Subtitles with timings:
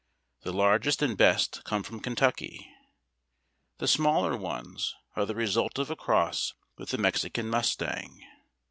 [0.41, 2.67] The largest and best come from Kentucky.
[3.77, 8.19] The smaller ones are the result of a cross with the Mexican mustang.